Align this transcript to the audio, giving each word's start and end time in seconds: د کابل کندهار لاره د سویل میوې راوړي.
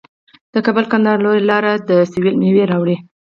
د 0.53 0.55
کابل 0.65 0.85
کندهار 0.91 1.17
لاره 1.49 1.73
د 1.89 1.91
سویل 2.11 2.35
میوې 2.41 2.63
راوړي. 2.71 2.95